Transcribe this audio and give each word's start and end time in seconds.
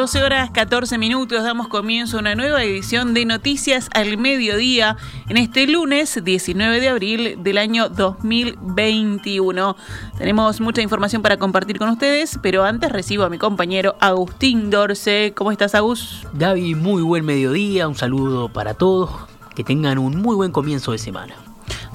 12 0.00 0.22
horas 0.22 0.50
14 0.50 0.96
minutos 0.96 1.44
damos 1.44 1.68
comienzo 1.68 2.16
a 2.16 2.20
una 2.20 2.34
nueva 2.34 2.64
edición 2.64 3.12
de 3.12 3.26
Noticias 3.26 3.90
al 3.92 4.16
Mediodía 4.16 4.96
en 5.28 5.36
este 5.36 5.66
lunes 5.66 6.24
19 6.24 6.80
de 6.80 6.88
abril 6.88 7.36
del 7.42 7.58
año 7.58 7.90
2021. 7.90 9.76
Tenemos 10.16 10.58
mucha 10.62 10.80
información 10.80 11.20
para 11.20 11.36
compartir 11.36 11.78
con 11.78 11.90
ustedes, 11.90 12.38
pero 12.40 12.64
antes 12.64 12.90
recibo 12.90 13.24
a 13.24 13.28
mi 13.28 13.36
compañero 13.36 13.94
Agustín 14.00 14.70
Dorce. 14.70 15.34
¿Cómo 15.36 15.52
estás, 15.52 15.74
Agus? 15.74 16.26
Gaby, 16.32 16.76
muy 16.76 17.02
buen 17.02 17.26
mediodía, 17.26 17.86
un 17.86 17.94
saludo 17.94 18.48
para 18.48 18.72
todos, 18.72 19.10
que 19.54 19.64
tengan 19.64 19.98
un 19.98 20.16
muy 20.16 20.34
buen 20.34 20.50
comienzo 20.50 20.92
de 20.92 20.98
semana. 20.98 21.49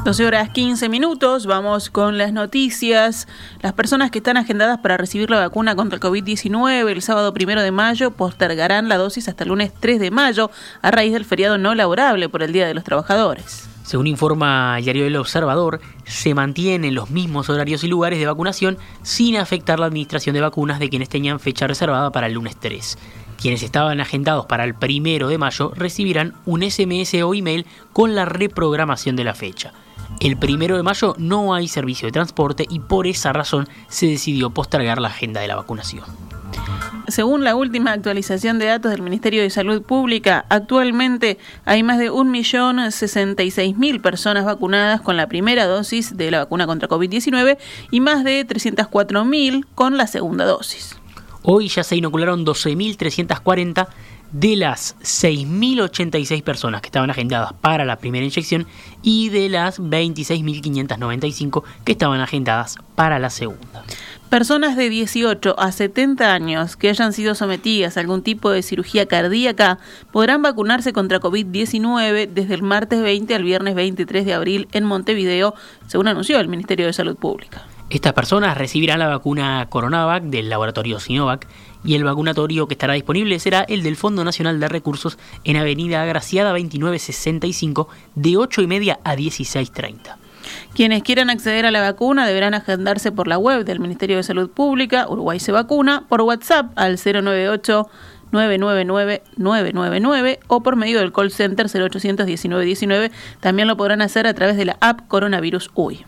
12 0.05 0.23
horas 0.23 0.49
15 0.51 0.87
minutos, 0.87 1.47
vamos 1.47 1.89
con 1.89 2.19
las 2.19 2.31
noticias. 2.31 3.27
Las 3.61 3.73
personas 3.73 4.11
que 4.11 4.20
están 4.20 4.38
agendadas 4.38 4.77
para 4.77 4.97
recibir 4.97 5.31
la 5.31 5.39
vacuna 5.39 5.75
contra 5.75 5.95
el 5.95 6.02
COVID-19 6.03 6.91
el 6.91 7.02
sábado 7.02 7.34
primero 7.34 7.63
de 7.63 7.71
mayo 7.71 8.11
postergarán 8.11 8.88
la 8.88 8.97
dosis 8.97 9.27
hasta 9.30 9.45
el 9.45 9.49
lunes 9.49 9.73
3 9.80 9.99
de 9.99 10.11
mayo 10.11 10.52
a 10.83 10.91
raíz 10.91 11.11
del 11.11 11.25
feriado 11.25 11.57
no 11.57 11.73
laborable 11.73 12.30
por 12.30 12.44
el 12.44 12.53
Día 12.53 12.67
de 12.67 12.75
los 12.75 12.83
Trabajadores. 12.83 13.67
Según 13.81 14.05
informa 14.05 14.77
Diario 14.77 15.05
del 15.05 15.16
Observador, 15.16 15.81
se 16.03 16.35
mantienen 16.35 16.94
los 16.94 17.09
mismos 17.09 17.49
horarios 17.49 17.83
y 17.83 17.88
lugares 17.88 18.19
de 18.19 18.27
vacunación 18.27 18.77
sin 19.02 19.38
afectar 19.38 19.80
la 19.80 19.88
administración 19.88 20.35
de 20.35 20.41
vacunas 20.41 20.77
de 20.77 20.89
quienes 20.89 21.09
tenían 21.09 21.39
fecha 21.39 21.66
reservada 21.66 22.11
para 22.11 22.27
el 22.27 22.33
lunes 22.33 22.58
3. 22.59 22.99
Quienes 23.41 23.63
estaban 23.63 23.99
agendados 23.99 24.45
para 24.45 24.66
el 24.66 24.75
primero 24.75 25.30
de 25.30 25.39
mayo 25.39 25.72
recibirán 25.75 26.35
un 26.45 26.61
SMS 26.61 27.16
o 27.23 27.33
email 27.33 27.66
con 27.91 28.13
la 28.13 28.25
reprogramación 28.25 29.16
de 29.16 29.23
la 29.23 29.33
fecha. 29.33 29.73
El 30.20 30.38
primero 30.38 30.77
de 30.77 30.84
mayo 30.84 31.16
no 31.18 31.54
hay 31.54 31.68
servicio 31.68 32.08
de 32.08 32.12
transporte 32.12 32.66
y 32.70 32.80
por 32.80 33.08
esa 33.08 33.34
razón 33.34 33.68
se 33.88 34.08
decidió 34.08 34.50
postergar 34.50 35.00
la 35.00 35.09
agenda 35.09 35.42
de 35.42 35.47
la 35.47 35.56
vacunación. 35.56 36.06
Según 37.08 37.44
la 37.44 37.56
última 37.56 37.92
actualización 37.92 38.58
de 38.58 38.66
datos 38.66 38.92
del 38.92 39.03
Ministerio 39.03 39.44
de 39.44 39.50
Salud 39.52 39.84
Pública, 39.84 40.45
actualmente 40.50 41.38
hay 41.64 41.84
más 41.84 42.00
de 42.00 42.12
1.066.000 42.12 44.02
personas 44.02 44.45
vacunadas 44.45 45.02
con 45.02 45.16
la 45.16 45.28
primera 45.28 45.67
dosis 45.67 46.17
de 46.17 46.31
la 46.31 46.40
vacuna 46.40 46.66
contra 46.66 46.90
COVID-19 46.90 47.58
y 47.92 48.00
más 48.00 48.23
de 48.23 48.47
304.000 48.47 49.66
con 49.75 49.97
la 49.97 50.08
segunda 50.08 50.45
dosis. 50.45 50.97
Hoy 51.44 51.67
ya 51.67 51.84
se 51.84 51.95
inocularon 51.95 52.44
12.340 52.44 53.88
de 54.36 54.58
las 54.58 54.97
6.086 55.00 56.44
personas 56.44 56.81
que 56.81 56.88
estaban 56.88 57.09
agendadas 57.09 57.53
para 57.53 57.86
la 57.86 57.95
primera 57.95 58.25
inyección 58.25 58.67
y 59.02 59.30
de 59.30 59.47
las 59.47 59.80
26.595 59.80 61.64
que 61.86 61.94
estaban 61.94 62.19
agendadas 62.19 62.78
para 62.95 63.17
la 63.17 63.30
segunda. 63.30 63.86
Personas 64.30 64.75
de 64.75 64.89
18 64.89 65.56
a 65.58 65.72
70 65.72 66.33
años 66.33 66.75
que 66.75 66.89
hayan 66.89 67.13
sido 67.13 67.33
sometidas 67.33 67.95
a 67.95 68.02
algún 68.02 68.23
tipo 68.23 68.50
de 68.50 68.61
cirugía 68.61 69.06
cardíaca 69.06 69.80
podrán 70.11 70.41
vacunarse 70.41 70.91
contra 70.91 71.22
COVID-19 71.22 72.28
desde 72.28 72.56
el 72.56 72.61
martes 72.61 73.02
20 73.02 73.36
al 73.36 73.44
viernes 73.44 73.73
23 73.73 74.25
de 74.25 74.33
abril 74.33 74.67
en 74.73 74.83
Montevideo, 74.83 75.56
según 75.88 76.09
anunció 76.09 76.41
el 76.41 76.50
Ministerio 76.50 76.88
de 76.88 76.94
Salud 76.94 77.16
Pública. 77.16 77.63
Estas 77.89 78.13
personas 78.13 78.58
recibirán 78.58 79.00
la 79.00 79.08
vacuna 79.08 79.67
Coronavac 79.69 80.23
del 80.23 80.50
laboratorio 80.50 81.00
Sinovac 81.00 81.47
y 81.86 81.95
el 81.95 82.03
vacunatorio 82.03 82.67
que 82.67 82.73
estará 82.73 82.94
disponible 82.94 83.39
será 83.39 83.61
el 83.61 83.83
del 83.83 83.95
Fondo 83.95 84.23
Nacional 84.23 84.59
de 84.59 84.67
Recursos 84.67 85.17
en 85.44 85.58
Avenida 85.58 86.02
Agraciada 86.02 86.52
2965 86.52 87.88
de 88.16 88.38
8 88.38 88.61
y 88.61 88.67
media 88.67 89.00
a 89.03 89.16
16.30. 89.16 90.17
Quienes 90.73 91.03
quieran 91.03 91.30
acceder 91.30 91.66
a 91.66 91.72
la 91.72 91.81
vacuna 91.81 92.28
deberán 92.28 92.53
agendarse 92.53 93.11
por 93.11 93.28
la 93.28 93.38
web 93.38 93.66
del 93.66 93.80
Ministerio 93.80 94.17
de 94.17 94.23
Salud 94.23 94.50
Pública, 94.50 95.08
Uruguay 95.09 95.39
se 95.39 95.52
vacuna, 95.52 96.03
por 96.08 96.22
WhatsApp 96.22 96.72
al 96.75 96.97
098 96.97 97.88
999 98.31 99.23
999 99.38 100.40
o 100.47 100.62
por 100.62 100.75
medio 100.75 101.00
del 101.00 101.13
call 101.13 101.31
center 101.31 101.67
0800 101.67 102.25
1919. 102.25 103.12
También 103.40 103.67
lo 103.67 103.78
podrán 103.78 104.02
hacer 104.02 104.28
a 104.28 104.34
través 104.34 104.57
de 104.57 104.66
la 104.66 104.78
app 104.81 105.07
Coronavirus 105.07 105.72
UI. 105.73 106.06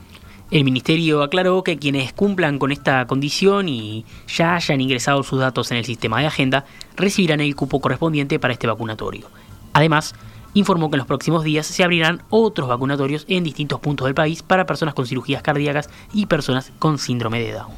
El 0.50 0.64
ministerio 0.64 1.24
aclaró 1.24 1.62
que 1.62 1.78
quienes 1.78 2.14
cumplan 2.14 2.58
con 2.58 2.72
esta 2.72 3.06
condición 3.06 3.68
y 3.68 4.06
ya 4.28 4.56
hayan 4.56 4.80
ingresado 4.80 5.22
sus 5.24 5.40
datos 5.40 5.72
en 5.72 5.78
el 5.78 5.84
sistema 5.84 6.22
de 6.22 6.28
agenda 6.28 6.64
recibirán 6.96 7.42
el 7.42 7.54
cupo 7.54 7.82
correspondiente 7.82 8.40
para 8.40 8.54
este 8.54 8.66
vacunatorio. 8.66 9.28
Además, 9.74 10.16
informó 10.54 10.90
que 10.90 10.96
en 10.96 11.00
los 11.00 11.08
próximos 11.08 11.44
días 11.44 11.68
se 11.68 11.84
abrirán 11.84 12.24
otros 12.30 12.70
vacunatorios 12.70 13.26
en 13.28 13.44
distintos 13.44 13.82
puntos 13.82 14.06
del 14.06 14.16
país 14.16 14.42
para 14.42 14.66
personas 14.66 14.94
con 14.94 15.06
cirugías 15.06 15.42
cardíacas 15.42 15.90
y 16.14 16.28
personas 16.28 16.72
con 16.80 16.98
síndrome 16.98 17.42
de 17.42 17.52
Down. 17.52 17.74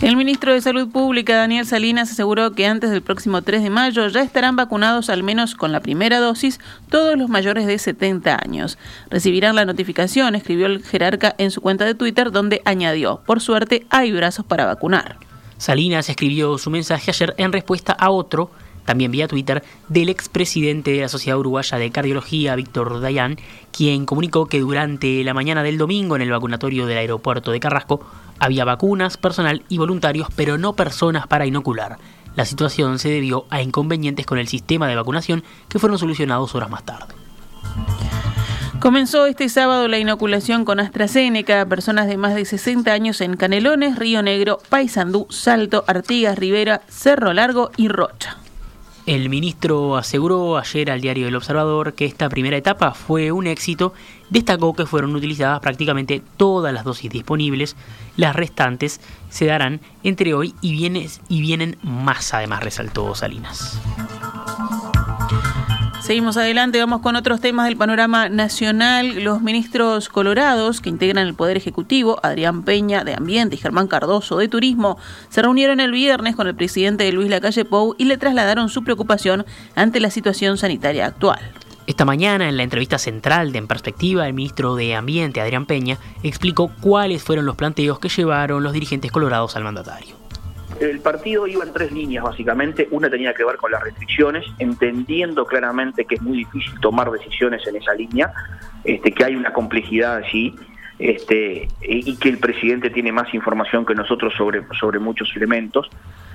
El 0.00 0.16
ministro 0.16 0.52
de 0.52 0.60
Salud 0.60 0.88
Pública, 0.90 1.36
Daniel 1.36 1.66
Salinas, 1.66 2.12
aseguró 2.12 2.52
que 2.52 2.66
antes 2.66 2.90
del 2.90 3.02
próximo 3.02 3.42
3 3.42 3.64
de 3.64 3.70
mayo 3.70 4.06
ya 4.06 4.22
estarán 4.22 4.54
vacunados 4.54 5.10
al 5.10 5.24
menos 5.24 5.56
con 5.56 5.72
la 5.72 5.80
primera 5.80 6.20
dosis 6.20 6.60
todos 6.88 7.18
los 7.18 7.28
mayores 7.28 7.66
de 7.66 7.76
70 7.80 8.38
años. 8.40 8.78
Recibirán 9.10 9.56
la 9.56 9.64
notificación, 9.64 10.36
escribió 10.36 10.66
el 10.66 10.84
jerarca 10.84 11.34
en 11.38 11.50
su 11.50 11.60
cuenta 11.60 11.84
de 11.84 11.96
Twitter, 11.96 12.30
donde 12.30 12.62
añadió, 12.64 13.22
por 13.26 13.40
suerte 13.40 13.88
hay 13.90 14.12
brazos 14.12 14.46
para 14.46 14.66
vacunar. 14.66 15.16
Salinas 15.56 16.08
escribió 16.08 16.58
su 16.58 16.70
mensaje 16.70 17.10
ayer 17.10 17.34
en 17.36 17.52
respuesta 17.52 17.92
a 17.92 18.10
otro 18.10 18.52
también 18.88 19.12
vía 19.12 19.28
Twitter, 19.28 19.62
del 19.90 20.08
expresidente 20.08 20.92
de 20.92 21.02
la 21.02 21.10
Sociedad 21.10 21.38
Uruguaya 21.38 21.76
de 21.76 21.90
Cardiología, 21.90 22.56
Víctor 22.56 23.02
Dayan, 23.02 23.36
quien 23.70 24.06
comunicó 24.06 24.46
que 24.46 24.60
durante 24.60 25.22
la 25.24 25.34
mañana 25.34 25.62
del 25.62 25.76
domingo 25.76 26.16
en 26.16 26.22
el 26.22 26.30
vacunatorio 26.30 26.86
del 26.86 26.96
aeropuerto 26.96 27.52
de 27.52 27.60
Carrasco 27.60 28.00
había 28.38 28.64
vacunas, 28.64 29.16
personal 29.16 29.62
y 29.68 29.78
voluntarios, 29.78 30.28
pero 30.36 30.58
no 30.58 30.74
personas 30.74 31.26
para 31.26 31.46
inocular. 31.46 31.98
La 32.36 32.44
situación 32.44 32.98
se 32.98 33.08
debió 33.08 33.46
a 33.50 33.62
inconvenientes 33.62 34.26
con 34.26 34.38
el 34.38 34.48
sistema 34.48 34.86
de 34.86 34.96
vacunación 34.96 35.42
que 35.68 35.78
fueron 35.78 35.98
solucionados 35.98 36.54
horas 36.54 36.70
más 36.70 36.84
tarde. 36.84 37.14
Comenzó 38.80 39.26
este 39.26 39.48
sábado 39.48 39.88
la 39.88 39.98
inoculación 39.98 40.64
con 40.64 40.78
AstraZeneca 40.78 41.60
a 41.60 41.66
personas 41.66 42.06
de 42.06 42.16
más 42.16 42.36
de 42.36 42.44
60 42.44 42.92
años 42.92 43.20
en 43.20 43.36
Canelones, 43.36 43.98
Río 43.98 44.22
Negro, 44.22 44.60
Paysandú, 44.68 45.26
Salto, 45.30 45.82
Artigas, 45.88 46.38
Rivera, 46.38 46.82
Cerro 46.88 47.32
Largo 47.32 47.72
y 47.76 47.88
Rocha. 47.88 48.38
El 49.08 49.30
ministro 49.30 49.96
aseguró 49.96 50.58
ayer 50.58 50.90
al 50.90 51.00
diario 51.00 51.28
El 51.28 51.34
Observador 51.34 51.94
que 51.94 52.04
esta 52.04 52.28
primera 52.28 52.58
etapa 52.58 52.92
fue 52.92 53.32
un 53.32 53.46
éxito. 53.46 53.94
Destacó 54.28 54.74
que 54.74 54.84
fueron 54.84 55.16
utilizadas 55.16 55.60
prácticamente 55.60 56.20
todas 56.36 56.74
las 56.74 56.84
dosis 56.84 57.10
disponibles. 57.10 57.74
Las 58.18 58.36
restantes 58.36 59.00
se 59.30 59.46
darán 59.46 59.80
entre 60.02 60.34
hoy 60.34 60.54
y, 60.60 60.72
vienes, 60.72 61.22
y 61.26 61.40
vienen 61.40 61.78
más, 61.82 62.34
además 62.34 62.62
resaltó 62.62 63.14
Salinas. 63.14 63.80
Seguimos 66.08 66.38
adelante, 66.38 66.80
vamos 66.80 67.02
con 67.02 67.16
otros 67.16 67.38
temas 67.38 67.66
del 67.66 67.76
panorama 67.76 68.30
nacional. 68.30 69.22
Los 69.22 69.42
ministros 69.42 70.08
colorados 70.08 70.80
que 70.80 70.88
integran 70.88 71.26
el 71.26 71.34
Poder 71.34 71.58
Ejecutivo, 71.58 72.18
Adrián 72.22 72.62
Peña 72.62 73.04
de 73.04 73.12
Ambiente 73.12 73.56
y 73.56 73.58
Germán 73.58 73.88
Cardoso 73.88 74.38
de 74.38 74.48
Turismo, 74.48 74.96
se 75.28 75.42
reunieron 75.42 75.80
el 75.80 75.92
viernes 75.92 76.34
con 76.34 76.46
el 76.46 76.54
presidente 76.54 77.12
Luis 77.12 77.28
Lacalle 77.28 77.66
Pou 77.66 77.94
y 77.98 78.06
le 78.06 78.16
trasladaron 78.16 78.70
su 78.70 78.84
preocupación 78.84 79.44
ante 79.74 80.00
la 80.00 80.10
situación 80.10 80.56
sanitaria 80.56 81.04
actual. 81.04 81.40
Esta 81.86 82.06
mañana, 82.06 82.48
en 82.48 82.56
la 82.56 82.62
entrevista 82.62 82.96
central 82.96 83.52
de 83.52 83.58
En 83.58 83.66
Perspectiva, 83.66 84.26
el 84.26 84.32
ministro 84.32 84.76
de 84.76 84.94
Ambiente, 84.94 85.42
Adrián 85.42 85.66
Peña, 85.66 85.98
explicó 86.22 86.70
cuáles 86.80 87.22
fueron 87.22 87.44
los 87.44 87.56
planteos 87.56 87.98
que 87.98 88.08
llevaron 88.08 88.62
los 88.62 88.72
dirigentes 88.72 89.12
colorados 89.12 89.56
al 89.56 89.64
mandatario. 89.64 90.16
El 90.80 91.00
partido 91.00 91.46
iba 91.46 91.64
en 91.64 91.72
tres 91.72 91.90
líneas, 91.90 92.24
básicamente. 92.24 92.88
Una 92.90 93.10
tenía 93.10 93.34
que 93.34 93.44
ver 93.44 93.56
con 93.56 93.72
las 93.72 93.82
restricciones, 93.82 94.44
entendiendo 94.58 95.44
claramente 95.44 96.04
que 96.04 96.16
es 96.16 96.22
muy 96.22 96.38
difícil 96.38 96.78
tomar 96.80 97.10
decisiones 97.10 97.66
en 97.66 97.76
esa 97.76 97.94
línea, 97.94 98.32
este, 98.84 99.12
que 99.12 99.24
hay 99.24 99.34
una 99.34 99.52
complejidad 99.52 100.16
allí. 100.16 100.54
Este, 100.98 101.68
y 101.80 102.16
que 102.16 102.28
el 102.28 102.38
presidente 102.38 102.90
tiene 102.90 103.12
más 103.12 103.32
información 103.32 103.86
que 103.86 103.94
nosotros 103.94 104.34
sobre, 104.36 104.64
sobre 104.80 104.98
muchos 104.98 105.30
elementos. 105.36 105.88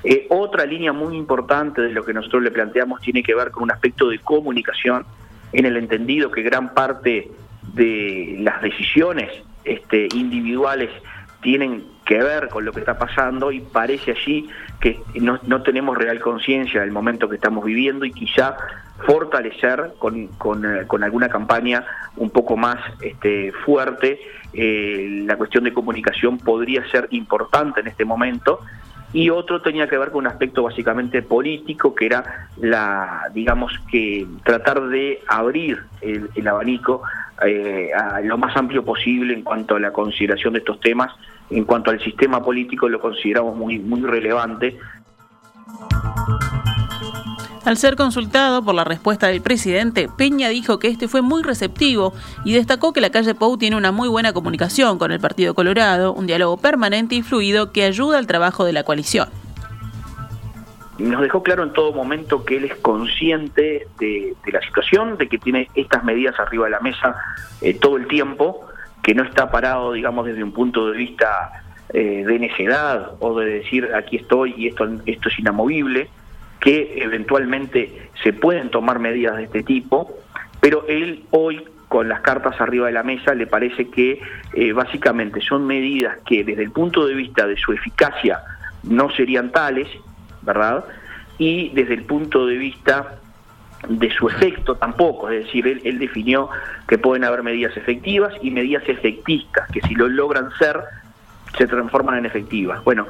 Eh, 0.06 0.26
otra 0.30 0.66
línea 0.66 0.94
muy 0.94 1.18
importante 1.18 1.82
de 1.82 1.90
lo 1.90 2.06
que 2.06 2.14
nosotros 2.14 2.44
le 2.44 2.52
planteamos 2.52 3.02
tiene 3.02 3.24
que 3.24 3.36
ver 3.36 3.52
con 3.52 3.64
un 3.64 3.72
aspecto 3.72 4.08
de 4.08 4.20
comunicación, 4.20 5.06
en 5.52 5.66
el 5.66 5.76
entendido 5.76 6.32
que 6.32 6.44
gran 6.44 6.74
parte 6.74 7.30
de 7.74 8.38
las 8.40 8.62
decisiones 8.62 9.30
este, 9.66 10.08
individuales 10.14 10.90
tienen 11.42 11.84
que 12.06 12.18
ver 12.22 12.50
con 12.50 12.66
lo 12.66 12.72
que 12.72 12.80
está 12.80 12.98
pasando 12.98 13.52
y 13.52 13.62
parece 13.62 14.12
allí 14.12 14.50
que 14.80 15.00
no, 15.16 15.40
no 15.44 15.62
tenemos 15.62 15.98
real 15.98 16.20
conciencia 16.20 16.82
del 16.82 16.92
momento 16.92 17.30
que 17.30 17.36
estamos 17.36 17.64
viviendo 17.64 18.06
y 18.06 18.12
quizá 18.12 18.58
fortalecer 19.06 19.94
con, 19.98 20.28
con, 20.28 20.66
eh, 20.66 20.86
alguna 21.02 21.30
campaña 21.30 21.86
un 22.18 22.30
poco 22.30 22.58
más 22.58 22.78
este, 23.02 23.52
fuerte 23.66 24.20
eh, 24.54 25.24
la 25.26 25.36
cuestión 25.36 25.64
de 25.64 25.74
comunicación 25.74 26.38
podría 26.38 26.88
ser 26.90 27.08
importante 27.12 27.80
en 27.80 27.88
este 27.88 28.06
momento. 28.06 28.60
Y 29.12 29.30
otro 29.30 29.62
tenía 29.62 29.88
que 29.88 29.98
ver 29.98 30.10
con 30.10 30.26
un 30.26 30.28
aspecto 30.28 30.64
básicamente 30.64 31.22
político 31.22 31.94
que 31.94 32.08
era 32.08 32.50
la 32.58 33.30
digamos 33.32 33.72
que 33.92 34.26
tratar 34.44 34.88
de 34.88 35.20
abrir 35.28 35.84
el, 36.02 36.30
el 36.34 36.48
abanico 36.48 37.04
eh, 37.46 37.92
a 37.94 38.22
lo 38.22 38.38
más 38.40 38.58
amplio 38.58 38.84
posible 38.84 39.34
en 39.36 39.44
cuanto 39.44 39.76
a 39.76 39.80
la 39.80 39.92
consideración 39.92 40.54
de 40.54 40.60
estos 40.60 40.80
temas 40.80 41.14
en 41.58 41.66
cuanto 41.66 41.92
al 41.92 42.02
sistema 42.02 42.44
político 42.44 42.90
lo 42.90 43.00
consideramos 43.00 43.56
muy, 43.56 43.80
muy 43.80 44.02
relevante. 44.02 44.78
Al 47.66 47.78
ser 47.78 47.96
consultado 47.96 48.62
por 48.64 48.76
la 48.76 48.84
respuesta 48.84 49.28
del 49.28 49.42
presidente, 49.42 50.10
Peña 50.18 50.50
dijo 50.50 50.80
que 50.80 50.90
este 50.90 51.08
fue 51.08 51.22
muy 51.22 51.44
receptivo 51.44 52.14
y 52.44 52.54
destacó 52.54 52.92
que 52.92 53.00
la 53.00 53.10
calle 53.10 53.36
Pou 53.36 53.58
tiene 53.58 53.78
una 53.78 53.94
muy 53.94 54.10
buena 54.10 54.34
comunicación 54.34 54.98
con 54.98 55.14
el 55.14 55.22
Partido 55.22 55.54
Colorado, 55.54 56.14
un 56.14 56.28
diálogo 56.28 56.58
permanente 56.58 57.16
y 57.16 57.22
fluido 57.22 57.72
que 57.72 57.86
ayuda 57.86 58.18
al 58.18 58.28
trabajo 58.28 58.66
de 58.66 58.74
la 58.74 58.84
coalición 58.84 59.30
nos 61.00 61.22
dejó 61.22 61.42
claro 61.44 61.64
en 61.64 61.74
todo 61.74 61.92
momento 61.92 62.46
que 62.46 62.58
él 62.58 62.66
es 62.66 62.76
consciente 62.76 63.88
de, 64.00 64.36
la 64.46 64.62
situación, 64.62 65.18
de 65.18 65.28
que 65.28 65.38
tiene 65.38 65.70
estas 65.76 66.04
medidas 66.04 66.40
arriba 66.40 66.66
de 66.66 66.72
la 66.72 66.80
mesa 66.80 67.16
eh, 67.62 67.74
todo 67.74 67.98
el 67.98 68.08
tiempo, 68.08 68.68
que 69.04 69.14
no 69.14 69.24
está 69.24 69.52
parado, 69.52 69.92
digamos, 69.92 70.26
desde 70.26 70.44
un 70.44 70.52
punto 70.52 70.90
de 70.90 70.98
vista 70.98 71.64
eh, 71.94 72.24
de 72.26 72.40
necedad 72.40 73.12
o 73.20 73.38
de 73.38 73.60
decir 73.60 73.90
aquí 73.94 74.16
estoy 74.16 74.56
y 74.58 74.68
esto, 74.70 74.90
esto 75.06 75.30
es 75.30 75.40
inamovible, 75.40 76.10
que 76.60 76.94
eventualmente 77.04 78.10
se 78.24 78.34
pueden 78.34 78.70
tomar 78.70 78.98
medidas 78.98 79.38
de 79.38 79.44
este 79.44 79.62
tipo, 79.62 80.18
pero 80.62 80.86
él 80.88 81.24
hoy 81.32 81.64
con 81.90 82.10
las 82.10 82.22
cartas 82.22 82.60
arriba 82.60 82.88
de 82.88 82.94
la 82.94 83.04
mesa 83.04 83.36
le 83.36 83.46
parece 83.46 83.90
que 83.90 84.20
eh, 84.54 84.72
básicamente 84.72 85.42
son 85.42 85.68
medidas 85.68 86.18
que 86.26 86.44
desde 86.44 86.64
el 86.64 86.72
punto 86.72 87.06
de 87.06 87.14
vista 87.14 87.46
de 87.46 87.58
su 87.58 87.74
eficacia 87.74 88.40
no 88.84 89.12
serían 89.12 89.52
tales 89.52 89.88
¿verdad? 90.44 90.86
Y 91.38 91.70
desde 91.70 91.96
el 91.96 92.04
punto 92.04 92.46
de 92.46 92.58
vista 92.58 93.20
de 93.88 94.12
su 94.12 94.28
efecto 94.28 94.76
tampoco, 94.76 95.30
es 95.30 95.46
decir, 95.46 95.82
él, 95.84 96.00
definió 96.00 96.50
que 96.88 96.98
pueden 96.98 97.24
haber 97.24 97.44
medidas 97.44 97.76
efectivas 97.76 98.34
y 98.42 98.52
medidas 98.52 98.84
efectistas, 98.88 99.70
que 99.72 99.82
si 99.82 99.96
lo 99.96 100.08
logran 100.08 100.50
ser, 100.58 100.80
se 101.58 101.68
transforman 101.68 102.18
en 102.18 102.26
efectivas. 102.26 102.84
Bueno, 102.84 103.08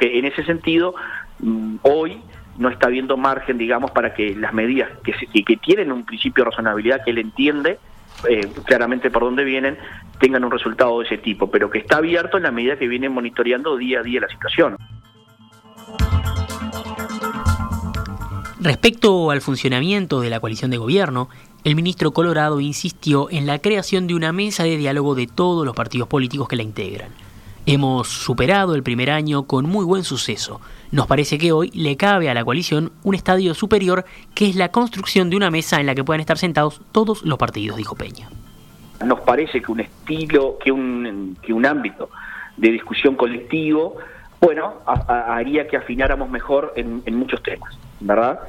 en 0.00 0.24
ese 0.24 0.44
sentido, 0.44 0.94
mm, 1.38 1.76
hoy 1.82 2.20
no 2.58 2.68
está 2.68 2.86
habiendo 2.86 3.16
margen, 3.16 3.58
digamos, 3.58 3.90
para 3.90 4.14
que 4.14 4.34
las 4.34 4.52
medidas 4.52 4.90
que, 5.04 5.12
que 5.44 5.56
tienen 5.56 5.92
un 5.92 6.04
principio 6.04 6.44
de 6.44 6.50
razonabilidad 6.50 7.04
que 7.04 7.10
él 7.10 7.18
entiende, 7.18 7.78
eh, 8.28 8.48
claramente 8.64 9.10
por 9.10 9.22
dónde 9.22 9.44
vienen, 9.44 9.76
tengan 10.18 10.44
un 10.44 10.50
resultado 10.50 10.98
de 11.00 11.06
ese 11.06 11.18
tipo, 11.18 11.50
pero 11.50 11.70
que 11.70 11.78
está 11.78 11.98
abierto 11.98 12.38
en 12.38 12.44
la 12.44 12.50
medida 12.50 12.78
que 12.78 12.88
vienen 12.88 13.12
monitoreando 13.12 13.76
día 13.76 14.00
a 14.00 14.02
día 14.02 14.20
la 14.20 14.28
situación. 14.28 14.76
Respecto 18.66 19.30
al 19.30 19.42
funcionamiento 19.42 20.20
de 20.20 20.28
la 20.28 20.40
coalición 20.40 20.72
de 20.72 20.76
gobierno, 20.76 21.28
el 21.62 21.76
ministro 21.76 22.10
Colorado 22.10 22.58
insistió 22.58 23.30
en 23.30 23.46
la 23.46 23.60
creación 23.60 24.08
de 24.08 24.16
una 24.16 24.32
mesa 24.32 24.64
de 24.64 24.76
diálogo 24.76 25.14
de 25.14 25.28
todos 25.28 25.64
los 25.64 25.76
partidos 25.76 26.08
políticos 26.08 26.48
que 26.48 26.56
la 26.56 26.64
integran. 26.64 27.10
Hemos 27.64 28.08
superado 28.08 28.74
el 28.74 28.82
primer 28.82 29.12
año 29.12 29.44
con 29.44 29.66
muy 29.66 29.84
buen 29.84 30.02
suceso. 30.02 30.60
Nos 30.90 31.06
parece 31.06 31.38
que 31.38 31.52
hoy 31.52 31.70
le 31.74 31.96
cabe 31.96 32.28
a 32.28 32.34
la 32.34 32.44
coalición 32.44 32.90
un 33.04 33.14
estadio 33.14 33.54
superior 33.54 34.04
que 34.34 34.48
es 34.48 34.56
la 34.56 34.72
construcción 34.72 35.30
de 35.30 35.36
una 35.36 35.52
mesa 35.52 35.78
en 35.78 35.86
la 35.86 35.94
que 35.94 36.02
puedan 36.02 36.20
estar 36.20 36.36
sentados 36.36 36.80
todos 36.90 37.22
los 37.22 37.38
partidos, 37.38 37.76
dijo 37.76 37.94
Peña. 37.94 38.28
Nos 39.04 39.20
parece 39.20 39.62
que 39.62 39.70
un 39.70 39.78
estilo, 39.78 40.58
que 40.58 40.72
un, 40.72 41.38
que 41.40 41.52
un 41.52 41.64
ámbito 41.66 42.10
de 42.56 42.72
discusión 42.72 43.14
colectivo, 43.14 43.94
bueno, 44.40 44.82
haría 44.86 45.66
que 45.66 45.76
afináramos 45.76 46.28
mejor 46.30 46.72
en 46.76 47.16
muchos 47.16 47.42
temas. 47.42 47.76
¿verdad? 48.00 48.40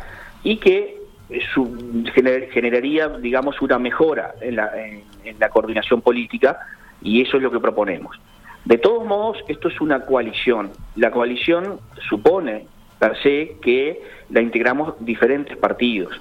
Y 0.44 0.58
que 0.58 0.98
eh, 1.30 2.50
generaría, 2.52 3.10
digamos, 3.10 3.62
una 3.62 3.80
mejora 3.80 4.36
en 4.42 4.56
la, 4.56 4.72
en, 4.76 5.04
la 5.40 5.50
coordinación 5.50 6.02
política 6.02 6.60
y 7.02 7.22
eso 7.22 7.38
es 7.38 7.44
lo 7.44 7.52
que 7.52 7.60
proponemos. 7.60 8.18
De 8.66 8.78
todos 8.78 9.06
modos, 9.06 9.38
esto 9.48 9.70
es 9.70 9.80
una 9.80 10.02
coalición. 10.02 10.72
La 10.96 11.12
coalición 11.12 11.80
supone, 12.10 12.68
per 13.00 13.18
se, 13.22 13.58
que 13.62 14.02
la 14.30 14.42
integramos 14.42 14.94
diferentes 15.00 15.56
partidos. 15.58 16.20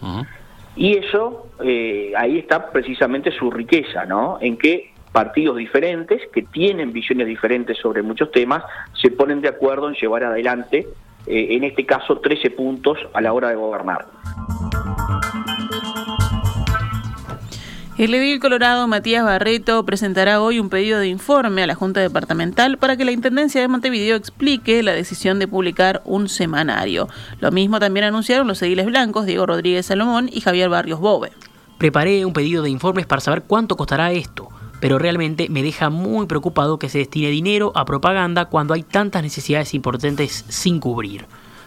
Y 0.77 0.97
eso, 0.99 1.49
eh, 1.65 2.13
ahí 2.17 2.39
está 2.39 2.71
precisamente 2.71 3.33
su 3.33 3.51
riqueza, 3.51 4.05
¿no? 4.05 4.39
En 4.41 4.57
que 4.59 4.93
partidos 5.17 5.57
diferentes, 5.57 6.21
que 6.31 6.43
tienen 6.43 6.93
visiones 6.93 7.27
diferentes 7.27 7.79
sobre 7.79 8.03
muchos 8.03 8.31
temas, 8.31 8.63
se 9.01 9.11
ponen 9.11 9.41
de 9.41 9.49
acuerdo 9.49 9.89
en 9.89 9.95
llevar 9.95 10.25
adelante 10.25 10.87
eh, 11.27 11.47
en 11.53 11.65
este 11.65 11.87
caso 11.87 12.19
13 12.19 12.51
puntos 12.51 12.99
a 13.15 13.23
la 13.23 13.33
hora 13.33 13.49
de 13.49 13.55
gobernar. 13.55 14.05
El 17.97 18.13
edil 18.13 18.41
colorado 18.41 18.87
Matías 18.89 19.25
Barreto 19.25 19.87
presentará 19.87 20.43
hoy 20.43 20.61
un 20.61 20.69
pedido 20.69 20.99
de 20.99 21.09
informe 21.09 21.63
a 21.63 21.67
la 21.67 21.75
Junta 21.75 22.01
Departamental 22.01 22.77
para 22.77 22.99
que 22.99 23.07
la 23.07 23.13
Intendencia 23.13 23.63
de 23.63 23.69
Montevideo 23.69 24.17
explique 24.17 24.83
la 24.83 24.93
decisión 24.93 25.39
de 25.39 25.49
publicar 25.49 26.03
un 26.05 26.29
semanario. 26.29 27.09
Lo 27.41 27.51
mismo 27.53 27.81
también 27.81 28.05
anunciaron 28.05 28.49
los 28.49 28.61
ediles 28.61 28.85
blancos 28.85 29.25
Diego 29.25 29.47
Rodríguez 29.47 29.87
Salomón 29.87 30.29
y 30.31 30.43
Javier 30.43 30.69
Barrios 30.69 31.01
Bove. 31.01 31.33
Preparé 31.79 32.27
un 32.27 32.35
pedido 32.35 32.63
de 32.63 32.69
informes 32.69 33.07
para 33.07 33.23
saber 33.23 33.45
cuánto 33.47 33.79
costará 33.79 34.13
esto 34.13 34.51
pero 34.81 34.99
realmente 34.99 35.49
me 35.49 35.63
deja 35.63 35.91
muy 35.91 36.27
preocupado 36.27 36.79
que 36.79 36.89
se 36.89 36.99
destine 36.99 37.29
dinero 37.29 37.73
a 37.75 37.85
propaganda 37.85 38.47
cuando 38.47 38.75
hay 38.75 38.83
tantas 38.83 39.23
necesidades 39.23 39.75
importantes 39.75 40.45
sin 40.49 40.81
cubrir. 40.81 41.27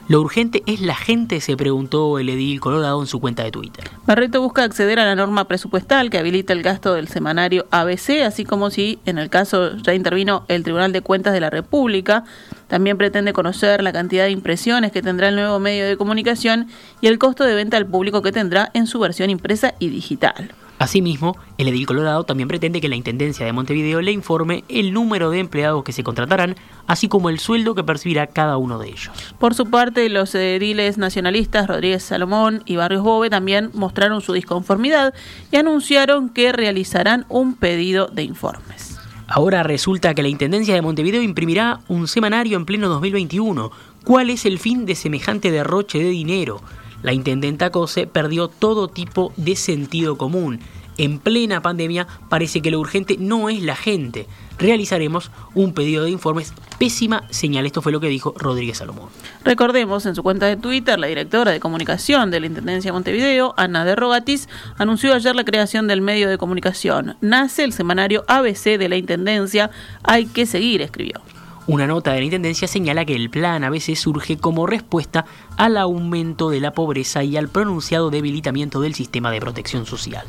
Lo 0.10 0.22
urgente 0.22 0.64
es 0.66 0.82
la 0.82 0.96
gente, 0.96 1.40
se 1.40 1.56
preguntó 1.56 2.18
el 2.18 2.30
edil 2.30 2.60
Colorado 2.60 3.00
en 3.00 3.06
su 3.06 3.20
cuenta 3.20 3.44
de 3.44 3.52
Twitter. 3.52 3.92
Barreto 4.08 4.42
busca 4.42 4.64
acceder 4.64 4.98
a 4.98 5.06
la 5.06 5.14
norma 5.14 5.48
presupuestal 5.48 6.10
que 6.10 6.18
habilita 6.18 6.52
el 6.52 6.64
gasto 6.64 6.96
del 6.96 7.08
semanario 7.08 7.68
ABC, 7.70 8.24
así 8.26 8.44
como 8.44 8.72
si 8.72 8.98
en 9.06 9.20
el 9.20 9.30
caso 9.30 9.78
ya 9.78 9.94
intervino 9.94 10.46
el 10.48 10.64
Tribunal 10.64 10.94
de 10.94 11.02
Cuentas 11.02 11.32
de 11.32 11.42
la 11.42 11.52
República. 11.52 12.24
También 12.68 12.98
pretende 12.98 13.34
conocer 13.34 13.84
la 13.84 13.94
cantidad 13.94 14.24
de 14.24 14.32
impresiones 14.32 14.92
que 14.92 15.04
tendrá 15.04 15.30
el 15.30 15.36
nuevo 15.36 15.60
medio 15.60 15.86
de 15.86 15.96
comunicación 15.96 16.70
y 17.02 17.08
el 17.08 17.20
costo 17.20 17.44
de 17.44 17.54
venta 17.54 17.78
al 17.78 17.86
público 17.86 18.24
que 18.24 18.32
tendrá 18.32 18.72
en 18.74 18.88
su 18.88 18.98
versión 18.98 19.30
impresa 19.30 19.76
y 19.78 19.90
digital. 19.90 20.56
Asimismo, 20.80 21.38
el 21.58 21.68
edil 21.68 21.86
Colorado 21.86 22.24
también 22.24 22.48
pretende 22.48 22.80
que 22.80 22.88
la 22.88 22.96
Intendencia 22.96 23.46
de 23.46 23.52
Montevideo 23.52 24.00
le 24.00 24.14
informe 24.14 24.64
el 24.70 24.94
número 24.94 25.30
de 25.30 25.40
empleados 25.40 25.84
que 25.84 25.92
se 25.92 26.04
contratarán, 26.04 26.56
así 26.88 27.10
como 27.10 27.30
el 27.30 27.40
sueldo 27.40 27.76
que 27.76 27.84
percibirá 27.84 28.28
cada 28.28 28.56
uno 28.56 28.80
de 28.80 28.88
ellos. 28.88 29.12
Por 29.40 29.54
su 29.54 29.70
parte, 29.70 30.08
los 30.08 30.34
ediles 30.36 30.98
nacionalistas 30.98 31.68
Rodríguez 31.68 32.02
Salomón 32.02 32.64
y 32.66 32.78
Barrios 32.78 33.04
Bove 33.04 33.30
también 33.30 33.72
mostraron 33.74 34.22
su 34.22 34.32
disconformidad 34.32 35.14
y 35.52 35.58
anunciaron 35.58 36.30
que 36.30 36.54
realizarán 36.54 37.26
un 37.28 37.56
pedido 37.56 38.08
de 38.08 38.24
informes. 38.24 38.98
Ahora 39.28 39.62
resulta 39.64 40.16
que 40.16 40.24
la 40.24 40.30
Intendencia 40.30 40.74
de 40.74 40.82
Montevideo 40.82 41.22
imprimirá 41.22 41.82
un 41.88 42.08
semanario 42.08 42.58
en 42.58 42.66
pleno 42.66 42.88
2021. 42.88 43.70
¿Cuál 44.06 44.30
es 44.30 44.46
el 44.46 44.58
fin 44.58 44.86
de 44.86 44.96
semejante 44.96 45.52
derroche 45.52 46.00
de 46.00 46.10
dinero? 46.10 46.62
La 47.04 47.14
intendenta 47.14 47.72
Cose 47.72 48.08
perdió 48.08 48.48
todo 48.48 48.88
tipo 48.88 49.34
de 49.38 49.56
sentido 49.56 50.18
común. 50.18 50.60
En 51.00 51.18
plena 51.18 51.62
pandemia 51.62 52.08
parece 52.28 52.62
que 52.62 52.72
lo 52.72 52.80
urgente 52.80 53.16
no 53.18 53.50
es 53.50 53.62
la 53.62 53.78
gente. 53.78 54.28
Realizaremos 54.58 55.32
un 55.56 55.74
pedido 55.74 56.04
de 56.04 56.10
informes. 56.10 56.54
Pésima 56.78 57.24
señal. 57.30 57.66
Esto 57.66 57.82
fue 57.82 57.94
lo 57.94 58.02
que 58.02 58.10
dijo 58.10 58.34
Rodríguez 58.38 58.80
Salomón. 58.80 59.08
Recordemos, 59.46 60.06
en 60.06 60.14
su 60.14 60.24
cuenta 60.24 60.48
de 60.48 60.58
Twitter, 60.58 61.00
la 61.00 61.08
directora 61.08 61.52
de 61.52 61.62
comunicación 61.62 62.32
de 62.32 62.42
la 62.42 62.48
Intendencia 62.48 62.90
de 62.90 62.94
Montevideo, 62.94 63.54
Ana 63.56 63.86
de 63.86 63.96
Rogatis, 63.96 64.50
anunció 64.78 65.14
ayer 65.14 65.34
la 65.38 65.46
creación 65.46 65.88
del 65.88 66.02
medio 66.02 66.28
de 66.28 66.38
comunicación. 66.38 67.16
Nace 67.22 67.64
el 67.64 67.72
semanario 67.72 68.26
ABC 68.28 68.78
de 68.78 68.90
la 68.90 68.98
Intendencia. 68.98 69.72
Hay 70.04 70.26
que 70.26 70.46
seguir, 70.46 70.82
escribió. 70.82 71.22
Una 71.70 71.86
nota 71.86 72.14
de 72.14 72.18
la 72.18 72.26
Intendencia 72.26 72.68
señala 72.68 73.06
que 73.06 73.16
el 73.16 73.30
plan 73.30 73.64
a 73.64 73.70
veces 73.70 74.00
surge 74.00 74.38
como 74.38 74.66
respuesta 74.66 75.26
al 75.56 75.78
aumento 75.78 76.50
de 76.50 76.60
la 76.60 76.72
pobreza 76.72 77.24
y 77.24 77.38
al 77.38 77.48
pronunciado 77.48 78.10
debilitamiento 78.10 78.82
del 78.82 78.96
sistema 78.96 79.30
de 79.30 79.40
protección 79.40 79.86
social. 79.86 80.26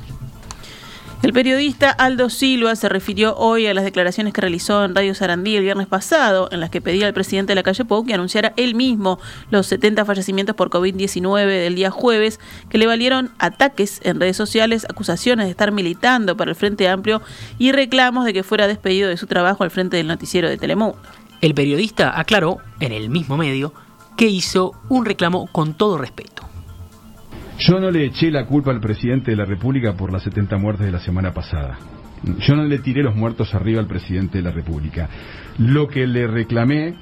El 1.22 1.32
periodista 1.32 1.88
Aldo 1.90 2.28
Silva 2.28 2.76
se 2.76 2.90
refirió 2.90 3.36
hoy 3.36 3.66
a 3.66 3.72
las 3.72 3.84
declaraciones 3.84 4.34
que 4.34 4.42
realizó 4.42 4.84
en 4.84 4.94
Radio 4.94 5.14
Sarandí 5.14 5.56
el 5.56 5.62
viernes 5.62 5.86
pasado, 5.86 6.50
en 6.52 6.60
las 6.60 6.68
que 6.68 6.82
pedía 6.82 7.06
al 7.06 7.14
presidente 7.14 7.52
de 7.52 7.54
la 7.54 7.62
calle 7.62 7.86
Pou 7.86 8.04
que 8.04 8.12
anunciara 8.12 8.52
él 8.58 8.74
mismo 8.74 9.18
los 9.50 9.66
70 9.66 10.04
fallecimientos 10.04 10.54
por 10.54 10.68
COVID-19 10.68 11.46
del 11.46 11.74
día 11.74 11.90
jueves, 11.90 12.38
que 12.68 12.76
le 12.76 12.86
valieron 12.86 13.30
ataques 13.38 14.00
en 14.04 14.20
redes 14.20 14.36
sociales, 14.36 14.84
acusaciones 14.90 15.46
de 15.46 15.52
estar 15.52 15.72
militando 15.72 16.36
para 16.36 16.50
el 16.50 16.54
Frente 16.54 16.86
Amplio 16.86 17.22
y 17.58 17.72
reclamos 17.72 18.26
de 18.26 18.34
que 18.34 18.42
fuera 18.42 18.66
despedido 18.66 19.08
de 19.08 19.16
su 19.16 19.26
trabajo 19.26 19.64
al 19.64 19.70
frente 19.70 19.96
del 19.96 20.06
noticiero 20.06 20.46
de 20.46 20.58
Telemundo. 20.58 20.98
El 21.40 21.54
periodista 21.54 22.18
aclaró, 22.18 22.58
en 22.80 22.92
el 22.92 23.08
mismo 23.08 23.36
medio, 23.36 23.72
que 24.16 24.28
hizo 24.28 24.72
un 24.88 25.06
reclamo 25.06 25.46
con 25.50 25.74
todo 25.74 25.96
respeto. 25.96 26.46
Yo 27.58 27.78
no 27.78 27.90
le 27.90 28.06
eché 28.06 28.30
la 28.30 28.46
culpa 28.46 28.70
al 28.70 28.80
presidente 28.80 29.30
de 29.30 29.36
la 29.36 29.44
República 29.44 29.94
por 29.94 30.12
las 30.12 30.22
70 30.22 30.56
muertes 30.58 30.86
de 30.86 30.92
la 30.92 30.98
semana 30.98 31.32
pasada. 31.32 31.78
Yo 32.40 32.54
no 32.54 32.64
le 32.64 32.78
tiré 32.78 33.02
los 33.02 33.16
muertos 33.16 33.54
arriba 33.54 33.80
al 33.80 33.86
presidente 33.86 34.38
de 34.38 34.44
la 34.44 34.50
República. 34.50 35.08
Lo 35.58 35.88
que 35.88 36.06
le 36.06 36.26
reclamé 36.26 36.94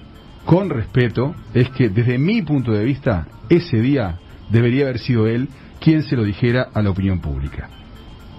con 0.45 0.71
respeto 0.71 1.35
es 1.55 1.69
que 1.71 1.89
desde 1.89 2.19
mi 2.19 2.43
punto 2.43 2.73
de 2.73 2.85
vista, 2.85 3.27
ese 3.49 3.81
día 3.81 4.19
debería 4.51 4.85
haber 4.85 4.99
sido 4.99 5.27
él 5.27 5.49
quien 5.81 6.03
se 6.03 6.17
lo 6.17 6.23
dijera 6.23 6.69
a 6.73 6.83
la 6.83 6.91
opinión 6.91 7.21
pública. 7.21 7.69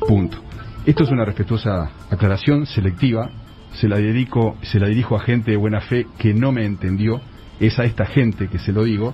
Punto. 0.07 0.37
Esto 0.85 1.03
es 1.03 1.11
una 1.11 1.25
respetuosa 1.25 1.91
aclaración 2.09 2.65
selectiva 2.65 3.29
se 3.73 3.87
la 3.87 3.97
dedico, 3.97 4.57
se 4.61 4.79
la 4.79 4.87
dirijo 4.87 5.15
a 5.15 5.19
gente 5.19 5.51
de 5.51 5.57
buena 5.57 5.81
fe 5.81 6.07
que 6.17 6.33
no 6.33 6.51
me 6.51 6.65
entendió, 6.65 7.21
es 7.59 7.79
a 7.79 7.85
esta 7.85 8.05
gente 8.05 8.47
que 8.47 8.59
se 8.59 8.71
lo 8.71 8.83
digo, 8.83 9.13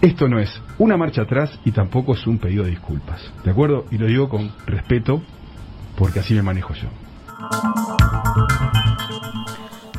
Esto 0.00 0.28
no 0.28 0.38
es 0.38 0.48
una 0.78 0.96
marcha 0.96 1.22
atrás 1.22 1.50
y 1.62 1.72
tampoco 1.72 2.14
es 2.14 2.26
un 2.26 2.38
pedido 2.38 2.64
de 2.64 2.70
disculpas. 2.70 3.20
¿De 3.44 3.50
acuerdo? 3.50 3.84
Y 3.90 3.98
lo 3.98 4.06
digo 4.06 4.30
con 4.30 4.50
respeto 4.64 5.22
porque 5.98 6.20
así 6.20 6.32
me 6.32 6.40
manejo 6.40 6.72
yo. 6.72 6.88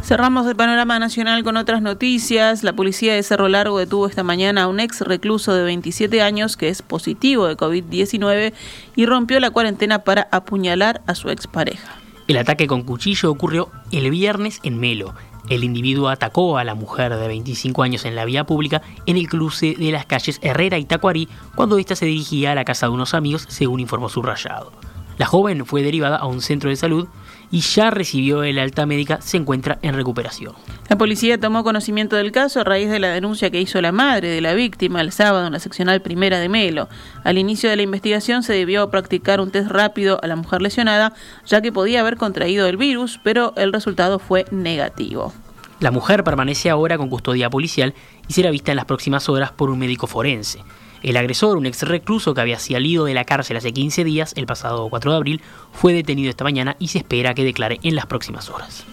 Cerramos 0.01 0.47
el 0.47 0.55
panorama 0.55 0.97
nacional 0.97 1.43
con 1.43 1.55
otras 1.55 1.83
noticias. 1.83 2.63
La 2.63 2.73
policía 2.73 3.13
de 3.13 3.21
Cerro 3.21 3.47
Largo 3.47 3.77
detuvo 3.77 4.07
esta 4.07 4.23
mañana 4.23 4.63
a 4.63 4.67
un 4.67 4.79
ex 4.79 5.01
recluso 5.01 5.53
de 5.53 5.63
27 5.63 6.23
años 6.23 6.57
que 6.57 6.69
es 6.69 6.81
positivo 6.81 7.45
de 7.45 7.55
COVID-19 7.55 8.53
y 8.95 9.05
rompió 9.05 9.39
la 9.39 9.51
cuarentena 9.51 9.99
para 9.99 10.27
apuñalar 10.31 11.01
a 11.05 11.13
su 11.13 11.29
expareja. 11.29 12.00
El 12.31 12.37
ataque 12.37 12.65
con 12.65 12.83
cuchillo 12.83 13.29
ocurrió 13.29 13.69
el 13.91 14.09
viernes 14.09 14.61
en 14.63 14.79
Melo. 14.79 15.13
El 15.49 15.65
individuo 15.65 16.07
atacó 16.07 16.57
a 16.57 16.63
la 16.63 16.75
mujer 16.75 17.13
de 17.13 17.27
25 17.27 17.83
años 17.83 18.05
en 18.05 18.15
la 18.15 18.23
vía 18.23 18.45
pública 18.45 18.81
en 19.05 19.17
el 19.17 19.27
cruce 19.27 19.75
de 19.77 19.91
las 19.91 20.05
calles 20.05 20.39
Herrera 20.41 20.77
y 20.77 20.85
Tacuarí 20.85 21.27
cuando 21.55 21.77
ésta 21.77 21.93
se 21.93 22.05
dirigía 22.05 22.53
a 22.53 22.55
la 22.55 22.63
casa 22.63 22.85
de 22.85 22.93
unos 22.93 23.15
amigos, 23.15 23.47
según 23.49 23.81
informó 23.81 24.07
su 24.07 24.21
rayado. 24.21 24.71
La 25.17 25.25
joven 25.25 25.65
fue 25.65 25.83
derivada 25.83 26.15
a 26.15 26.25
un 26.25 26.41
centro 26.41 26.69
de 26.69 26.77
salud 26.77 27.09
y 27.51 27.59
ya 27.59 27.91
recibió 27.91 28.43
el 28.43 28.57
alta 28.57 28.85
médica, 28.85 29.19
se 29.21 29.37
encuentra 29.37 29.77
en 29.81 29.93
recuperación. 29.93 30.53
La 30.89 30.97
policía 30.97 31.39
tomó 31.39 31.63
conocimiento 31.63 32.15
del 32.15 32.31
caso 32.31 32.61
a 32.61 32.63
raíz 32.63 32.89
de 32.89 32.99
la 32.99 33.09
denuncia 33.09 33.51
que 33.51 33.61
hizo 33.61 33.81
la 33.81 33.91
madre 33.91 34.29
de 34.29 34.41
la 34.41 34.53
víctima 34.53 35.01
el 35.01 35.11
sábado 35.11 35.47
en 35.47 35.53
la 35.53 35.59
seccional 35.59 36.01
primera 36.01 36.39
de 36.39 36.49
Melo. 36.49 36.87
Al 37.23 37.37
inicio 37.37 37.69
de 37.69 37.75
la 37.75 37.81
investigación 37.81 38.43
se 38.43 38.53
debió 38.53 38.89
practicar 38.89 39.41
un 39.41 39.51
test 39.51 39.69
rápido 39.69 40.19
a 40.23 40.27
la 40.27 40.35
mujer 40.35 40.61
lesionada, 40.61 41.13
ya 41.45 41.61
que 41.61 41.71
podía 41.71 41.99
haber 41.99 42.17
contraído 42.17 42.67
el 42.67 42.77
virus, 42.77 43.19
pero 43.23 43.53
el 43.57 43.73
resultado 43.73 44.19
fue 44.19 44.45
negativo. 44.51 45.33
La 45.81 45.91
mujer 45.91 46.23
permanece 46.23 46.69
ahora 46.69 46.97
con 46.97 47.09
custodia 47.09 47.49
policial 47.49 47.95
y 48.27 48.33
será 48.33 48.51
vista 48.51 48.71
en 48.71 48.77
las 48.77 48.85
próximas 48.85 49.27
horas 49.29 49.51
por 49.51 49.69
un 49.69 49.79
médico 49.79 50.07
forense. 50.07 50.63
El 51.01 51.17
agresor, 51.17 51.57
un 51.57 51.65
ex 51.65 51.81
recluso 51.81 52.35
que 52.35 52.41
había 52.41 52.59
salido 52.59 53.05
de 53.05 53.15
la 53.15 53.25
cárcel 53.25 53.57
hace 53.57 53.73
15 53.73 54.03
días, 54.03 54.33
el 54.35 54.45
pasado 54.45 54.87
4 54.89 55.11
de 55.11 55.17
abril, 55.17 55.41
fue 55.71 55.93
detenido 55.93 56.29
esta 56.29 56.43
mañana 56.43 56.75
y 56.77 56.89
se 56.89 56.99
espera 56.99 57.33
que 57.33 57.43
declare 57.43 57.79
en 57.81 57.95
las 57.95 58.05
próximas 58.05 58.49
horas. 58.49 58.85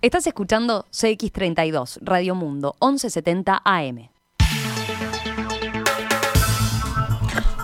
Estás 0.00 0.26
escuchando 0.26 0.86
CX32, 0.90 1.98
Radio 2.00 2.34
Mundo, 2.34 2.74
1170 2.80 3.62
AM. 3.64 4.11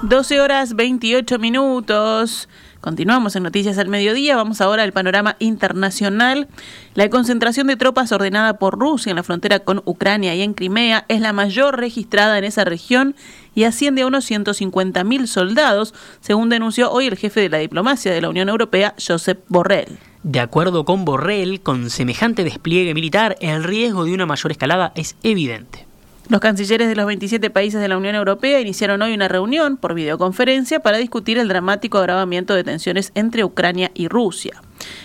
12 0.02 0.40
horas 0.40 0.76
28 0.76 1.40
minutos. 1.40 2.48
Continuamos 2.80 3.34
en 3.34 3.42
Noticias 3.42 3.78
al 3.78 3.88
Mediodía. 3.88 4.36
Vamos 4.36 4.60
ahora 4.60 4.84
al 4.84 4.92
panorama 4.92 5.34
internacional. 5.40 6.46
La 6.94 7.10
concentración 7.10 7.66
de 7.66 7.74
tropas 7.74 8.12
ordenada 8.12 8.58
por 8.58 8.78
Rusia 8.78 9.10
en 9.10 9.16
la 9.16 9.24
frontera 9.24 9.58
con 9.58 9.82
Ucrania 9.86 10.36
y 10.36 10.42
en 10.42 10.54
Crimea 10.54 11.04
es 11.08 11.20
la 11.20 11.32
mayor 11.32 11.78
registrada 11.78 12.38
en 12.38 12.44
esa 12.44 12.64
región 12.64 13.16
y 13.56 13.64
asciende 13.64 14.02
a 14.02 14.06
unos 14.06 14.30
150.000 14.30 15.26
soldados, 15.26 15.94
según 16.20 16.48
denunció 16.48 16.92
hoy 16.92 17.08
el 17.08 17.16
jefe 17.16 17.40
de 17.40 17.48
la 17.48 17.58
diplomacia 17.58 18.12
de 18.12 18.20
la 18.20 18.28
Unión 18.28 18.48
Europea, 18.48 18.94
Josep 19.04 19.44
Borrell. 19.48 19.98
De 20.22 20.38
acuerdo 20.38 20.84
con 20.84 21.04
Borrell, 21.04 21.60
con 21.60 21.90
semejante 21.90 22.44
despliegue 22.44 22.94
militar, 22.94 23.36
el 23.40 23.64
riesgo 23.64 24.04
de 24.04 24.14
una 24.14 24.26
mayor 24.26 24.52
escalada 24.52 24.92
es 24.94 25.16
evidente. 25.24 25.87
Los 26.28 26.40
cancilleres 26.42 26.88
de 26.88 26.94
los 26.94 27.06
27 27.06 27.48
países 27.48 27.80
de 27.80 27.88
la 27.88 27.96
Unión 27.96 28.14
Europea 28.14 28.60
iniciaron 28.60 29.00
hoy 29.00 29.14
una 29.14 29.28
reunión 29.28 29.78
por 29.78 29.94
videoconferencia 29.94 30.80
para 30.80 30.98
discutir 30.98 31.38
el 31.38 31.48
dramático 31.48 31.96
agravamiento 31.96 32.54
de 32.54 32.64
tensiones 32.64 33.12
entre 33.14 33.44
Ucrania 33.44 33.90
y 33.94 34.08
Rusia. 34.08 34.60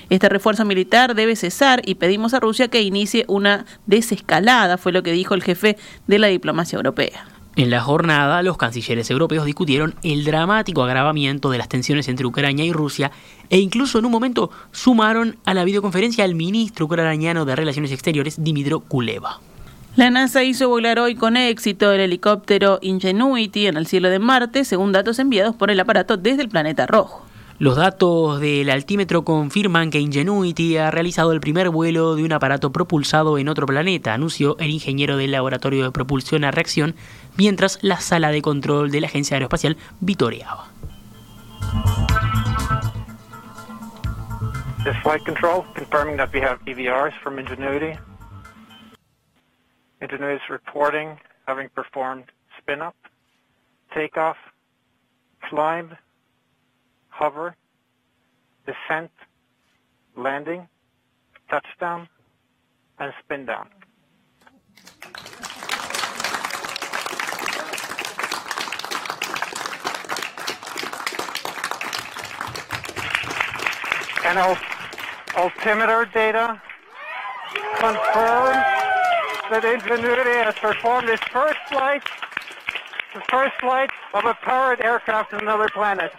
Este 0.09 0.27
refuerzo 0.27 0.65
militar 0.65 1.15
debe 1.15 1.37
cesar 1.37 1.81
y 1.85 1.95
pedimos 1.95 2.33
a 2.33 2.41
Rusia 2.41 2.67
que 2.67 2.81
inicie 2.81 3.23
una 3.29 3.65
desescalada, 3.85 4.77
fue 4.77 4.91
lo 4.91 5.01
que 5.01 5.13
dijo 5.13 5.33
el 5.33 5.43
jefe 5.43 5.77
de 6.07 6.19
la 6.19 6.27
diplomacia 6.27 6.75
europea. 6.75 7.25
En 7.55 7.69
la 7.69 7.79
jornada, 7.79 8.43
los 8.43 8.57
cancilleres 8.57 9.09
europeos 9.09 9.45
discutieron 9.45 9.95
el 10.03 10.25
dramático 10.25 10.83
agravamiento 10.83 11.51
de 11.51 11.57
las 11.57 11.69
tensiones 11.69 12.09
entre 12.09 12.25
Ucrania 12.25 12.65
y 12.65 12.73
Rusia 12.73 13.11
e 13.49 13.59
incluso 13.59 13.97
en 13.97 14.05
un 14.05 14.11
momento 14.11 14.51
sumaron 14.71 15.37
a 15.45 15.53
la 15.53 15.63
videoconferencia 15.63 16.25
al 16.25 16.35
ministro 16.35 16.87
ucraniano 16.87 17.45
de 17.45 17.55
Relaciones 17.55 17.93
Exteriores, 17.93 18.43
Dimitro 18.43 18.81
Kuleva. 18.81 19.39
La 19.95 20.09
NASA 20.09 20.43
hizo 20.43 20.69
volar 20.69 20.97
hoy 20.97 21.13
con 21.13 21.37
éxito 21.37 21.91
el 21.91 21.99
helicóptero 21.99 22.79
Ingenuity 22.81 23.67
en 23.67 23.77
el 23.77 23.85
cielo 23.85 24.09
de 24.09 24.17
Marte, 24.17 24.65
según 24.65 24.91
datos 24.91 25.19
enviados 25.19 25.55
por 25.55 25.69
el 25.69 25.79
aparato 25.79 26.17
desde 26.17 26.41
el 26.41 26.49
planeta 26.49 26.87
rojo. 26.87 27.23
Los 27.59 27.75
datos 27.75 28.39
del 28.39 28.71
altímetro 28.71 29.23
confirman 29.23 29.91
que 29.91 29.99
Ingenuity 29.99 30.77
ha 30.77 30.89
realizado 30.89 31.31
el 31.31 31.39
primer 31.39 31.69
vuelo 31.69 32.15
de 32.15 32.23
un 32.23 32.33
aparato 32.33 32.71
propulsado 32.71 33.37
en 33.37 33.47
otro 33.49 33.67
planeta, 33.67 34.15
anunció 34.15 34.57
el 34.57 34.71
ingeniero 34.71 35.15
del 35.15 35.31
Laboratorio 35.31 35.83
de 35.83 35.91
Propulsión 35.91 36.43
a 36.43 36.49
Reacción, 36.49 36.95
mientras 37.37 37.77
la 37.83 37.99
sala 37.99 38.31
de 38.31 38.41
control 38.41 38.89
de 38.89 39.01
la 39.01 39.07
Agencia 39.07 39.35
Aeroespacial 39.35 39.77
vitoreaba. 39.99 40.69
flight 45.03 45.23
control 45.23 45.63
confirming 45.75 46.17
that 46.17 46.33
we 46.33 46.41
have 46.41 46.57
EVRs 46.65 47.13
from 47.21 47.37
Ingenuity. 47.37 47.97
Is 50.11 50.41
reporting 50.49 51.17
having 51.47 51.69
performed 51.69 52.25
spin 52.59 52.81
up, 52.81 52.95
takeoff, 53.95 54.35
climb, 55.49 55.95
hover, 57.07 57.55
descent, 58.65 59.11
landing, 60.17 60.67
touchdown, 61.49 62.09
and 62.99 63.13
spin 63.23 63.45
down. 63.45 63.69
And 74.25 74.57
altimeter 75.37 76.05
data 76.13 76.61
confirms 77.79 78.82
that 79.53 79.65
Ingenuity 79.65 80.37
has 80.43 80.55
performed 80.55 81.07
its 81.09 81.21
first 81.31 81.59
flight, 81.69 82.01
the 83.13 83.21
first 83.29 83.53
flight 83.59 83.91
of 84.15 84.25
a 84.25 84.33
powered 84.43 84.81
aircraft 84.81 85.29
to 85.29 85.37
another 85.37 85.69
planet. 85.71 86.11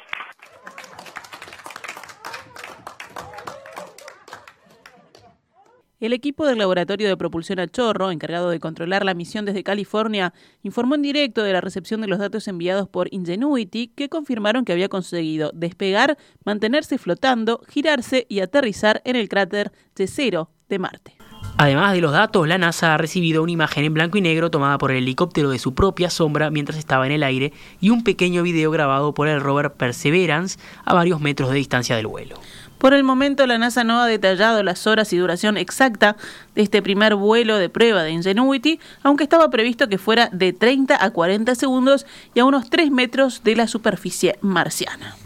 El 5.99 6.12
equipo 6.12 6.47
del 6.47 6.59
Laboratorio 6.59 7.09
de 7.09 7.17
Propulsión 7.17 7.59
a 7.59 7.67
Chorro, 7.67 8.12
encargado 8.12 8.50
de 8.50 8.61
controlar 8.61 9.05
la 9.05 9.14
misión 9.14 9.47
desde 9.47 9.64
California, 9.64 10.33
informó 10.62 10.95
en 10.95 11.03
directo 11.03 11.43
de 11.43 11.55
la 11.55 11.61
recepción 11.61 12.03
de 12.03 12.09
los 12.09 12.21
datos 12.21 12.47
enviados 12.47 12.88
por 12.88 13.12
Ingenuity 13.12 13.88
que 13.88 14.09
confirmaron 14.09 14.64
que 14.64 14.73
había 14.73 14.88
conseguido 14.88 15.50
despegar, 15.55 16.19
mantenerse 16.45 16.99
flotando, 16.99 17.62
girarse 17.69 18.26
y 18.29 18.41
aterrizar 18.41 19.03
en 19.05 19.17
el 19.17 19.29
cráter 19.29 19.73
T0 19.97 20.49
de 20.69 20.79
Marte. 20.79 21.24
Además 21.57 21.93
de 21.93 22.01
los 22.01 22.11
datos, 22.11 22.49
la 22.49 22.59
NASA 22.59 22.95
ha 22.95 22.99
recibido 22.99 23.43
una 23.43 23.53
imagen 23.53 23.85
en 23.85 23.95
blanco 23.95 24.19
y 24.19 24.21
negro 24.21 24.51
tomada 24.51 24.77
por 24.77 24.91
el 24.91 24.99
helicóptero 24.99 25.51
de 25.51 25.61
su 25.61 25.73
propia 25.73 26.11
sombra 26.11 26.51
mientras 26.51 26.79
estaba 26.79 27.07
en 27.07 27.13
el 27.13 27.23
aire 27.23 27.53
y 27.81 27.91
un 27.91 28.03
pequeño 28.03 28.43
video 28.43 28.73
grabado 28.73 29.15
por 29.15 29.29
el 29.29 29.41
rover 29.41 29.73
Perseverance 29.73 30.59
a 30.85 30.95
varios 30.95 31.21
metros 31.21 31.51
de 31.51 31.57
distancia 31.57 31.95
del 31.95 32.09
vuelo. 32.09 32.41
Por 32.79 32.93
el 32.93 33.05
momento, 33.05 33.47
la 33.47 33.57
NASA 33.57 33.85
no 33.85 34.01
ha 34.01 34.07
detallado 34.07 34.63
las 34.65 34.87
horas 34.89 35.13
y 35.13 35.17
duración 35.17 35.57
exacta 35.57 36.17
de 36.57 36.63
este 36.63 36.83
primer 36.83 37.15
vuelo 37.15 37.57
de 37.57 37.69
prueba 37.69 38.03
de 38.03 38.11
Ingenuity, 38.11 38.81
aunque 39.05 39.23
estaba 39.23 39.49
previsto 39.49 39.89
que 39.89 39.97
fuera 39.97 40.29
de 40.33 40.53
30 40.53 41.03
a 41.03 41.11
40 41.11 41.55
segundos 41.55 42.05
y 42.35 42.41
a 42.41 42.45
unos 42.45 42.69
3 42.69 42.91
metros 42.91 43.43
de 43.45 43.55
la 43.57 43.69
superficie 43.69 44.37
marciana. 44.41 45.17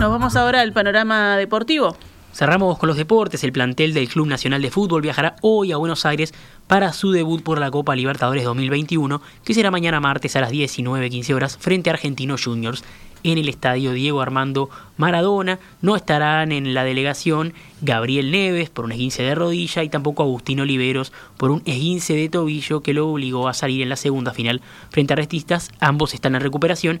Nos 0.00 0.10
vamos 0.10 0.36
ahora 0.36 0.60
al 0.60 0.72
panorama 0.72 1.36
deportivo. 1.36 1.96
Cerramos 2.32 2.78
con 2.78 2.86
los 2.86 2.96
deportes. 2.96 3.44
El 3.44 3.52
plantel 3.52 3.92
del 3.92 4.08
Club 4.08 4.26
Nacional 4.26 4.62
de 4.62 4.70
Fútbol 4.70 5.02
viajará 5.02 5.36
hoy 5.42 5.72
a 5.72 5.76
Buenos 5.76 6.06
Aires 6.06 6.32
para 6.66 6.92
su 6.92 7.12
debut 7.12 7.42
por 7.42 7.60
la 7.60 7.70
Copa 7.70 7.94
Libertadores 7.94 8.44
2021, 8.44 9.20
que 9.44 9.54
será 9.54 9.70
mañana 9.70 10.00
martes 10.00 10.34
a 10.36 10.40
las 10.40 10.50
19.15 10.50 11.34
horas 11.34 11.58
frente 11.58 11.90
a 11.90 11.92
Argentinos 11.92 12.44
Juniors 12.44 12.82
en 13.24 13.38
el 13.38 13.48
estadio 13.48 13.92
Diego 13.92 14.20
Armando 14.20 14.70
Maradona. 14.96 15.58
No 15.80 15.96
estarán 15.96 16.52
en 16.52 16.74
la 16.74 16.84
delegación 16.84 17.54
Gabriel 17.80 18.30
Neves 18.30 18.70
por 18.70 18.84
un 18.84 18.92
esguince 18.92 19.22
de 19.22 19.34
rodilla 19.34 19.82
y 19.82 19.88
tampoco 19.88 20.22
Agustín 20.22 20.60
Oliveros 20.60 21.12
por 21.36 21.50
un 21.50 21.62
esguince 21.64 22.14
de 22.14 22.28
tobillo 22.28 22.82
que 22.82 22.94
lo 22.94 23.08
obligó 23.08 23.48
a 23.48 23.54
salir 23.54 23.82
en 23.82 23.88
la 23.88 23.96
segunda 23.96 24.32
final 24.32 24.60
frente 24.90 25.12
a 25.12 25.16
Restistas. 25.16 25.70
Ambos 25.80 26.14
están 26.14 26.34
en 26.34 26.40
recuperación, 26.40 27.00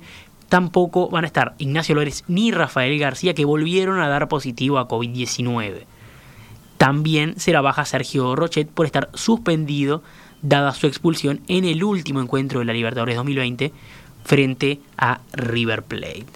tampoco 0.52 1.08
van 1.08 1.24
a 1.24 1.28
estar 1.28 1.54
Ignacio 1.56 1.94
Lórez 1.94 2.24
ni 2.28 2.50
Rafael 2.50 2.98
García, 2.98 3.32
que 3.32 3.46
volvieron 3.46 4.00
a 4.00 4.08
dar 4.08 4.28
positivo 4.28 4.78
a 4.78 4.86
COVID-19. 4.86 5.86
También 6.76 7.40
será 7.40 7.62
baja 7.62 7.86
Sergio 7.86 8.36
Rochet 8.36 8.68
por 8.68 8.84
estar 8.84 9.08
suspendido, 9.14 10.02
dada 10.42 10.74
su 10.74 10.86
expulsión 10.86 11.40
en 11.48 11.64
el 11.64 11.82
último 11.82 12.20
encuentro 12.20 12.58
de 12.58 12.66
la 12.66 12.74
Libertadores 12.74 13.16
2020 13.16 13.72
frente 14.24 14.78
a 14.98 15.22
River 15.32 15.84
Plate. 15.84 16.26